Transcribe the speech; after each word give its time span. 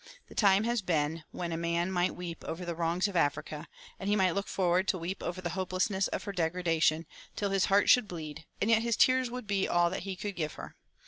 The 0.29 0.33
time 0.33 0.63
has 0.63 0.81
been 0.81 1.25
when 1.29 1.51
a 1.51 1.57
man 1.57 1.91
might 1.91 2.15
weep 2.15 2.43
over 2.47 2.65
the 2.65 2.73
wrongs 2.73 3.07
of 3.07 3.15
Africa, 3.15 3.67
and 3.99 4.09
he 4.09 4.15
might 4.15 4.31
look 4.31 4.47
forward 4.47 4.87
to 4.87 4.97
weep 4.97 5.21
over 5.21 5.41
the 5.41 5.51
hopelessness 5.51 6.07
of 6.07 6.23
her 6.23 6.31
degradation, 6.33 7.05
till 7.35 7.51
his 7.51 7.65
heart 7.65 7.87
should 7.87 8.07
bleed; 8.07 8.47
and 8.59 8.71
yet 8.71 8.81
his 8.81 8.97
tears 8.97 9.29
would 9.29 9.45
be 9.45 9.67
all 9.67 9.91
that 9.91 10.01
he 10.01 10.15
could 10.15 10.35
give 10.35 10.53
her. 10.53 10.75